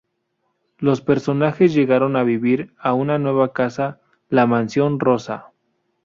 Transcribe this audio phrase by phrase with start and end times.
[0.79, 5.51] Los personajes llegaron a vivir a una nueva casa, la "mansión Rossa".